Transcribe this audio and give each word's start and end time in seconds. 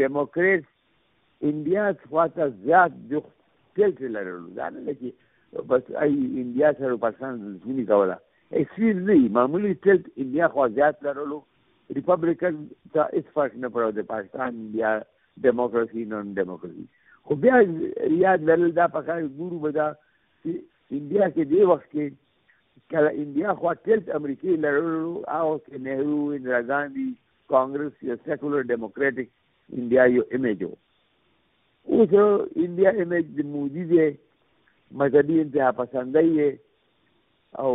ډیموکرات 0.02 0.74
انډیا 1.46 1.84
خواته 2.08 2.46
زیات 2.62 2.92
جوخت 3.10 3.36
تیل 3.76 3.90
تیل 3.98 4.12
لرلو 4.16 4.48
دا 4.58 4.68
نه 4.76 4.94
چې 5.00 5.66
بس 5.72 5.82
ای 5.90 6.14
انډیا 6.40 6.70
سره 6.78 6.96
پاکستان 7.04 7.34
دښمني 7.42 7.84
کوله 7.90 8.16
اکسیر 8.60 8.94
نه 9.08 9.14
معمولی 9.36 9.70
تیل 9.86 10.00
انډیا 10.20 10.46
خوا 10.54 10.66
زیات 10.78 10.96
لرلو 11.08 11.38
ریپبلیکن 11.98 12.56
ته 12.94 13.02
هیڅ 13.14 13.26
فرق 13.36 13.54
نه 13.66 13.70
پرو 13.76 13.90
د 13.98 14.06
پاکستان 14.12 14.48
انډیا 14.48 15.44
ډیموکراسي 15.46 16.04
نن 16.14 16.32
ډیموکراسي 16.40 16.86
خو 17.28 17.36
بیا 17.46 17.60
یاد 18.24 18.48
لرل 18.50 18.72
دا 18.80 18.88
پکار 18.96 19.22
ګورو 19.38 19.60
بدا 19.68 19.88
چې 19.92 20.96
انډیا 20.96 21.30
کې 21.36 21.52
دی 21.52 21.62
وخت 21.74 21.88
کې 21.94 22.96
کله 22.96 23.14
انډیا 23.22 23.54
خوا 23.62 23.76
تلت 23.88 24.12
امریکای 24.20 24.58
لرلو 24.66 25.14
او 25.38 25.46
کې 25.54 25.86
نهرو 25.88 26.18
اندرا 26.40 26.60
ګاندھی 26.74 27.08
کانګرس 27.54 28.06
یو 28.12 28.20
سیکولر 28.26 28.68
ډیموکراټک 28.74 29.34
انډیا 29.78 30.10
یو 30.16 30.28
ایمیج 30.36 30.66
وو 30.68 30.74
اوس 31.88 32.12
انډیا 32.62 32.90
ایمیج 33.00 33.28
د 33.36 33.44
مودي 33.50 33.84
دی 33.92 34.06
مذهبي 35.02 35.36
انتها 35.42 35.70
پسندۍ 35.78 36.28
دی 36.38 36.48
او 37.62 37.70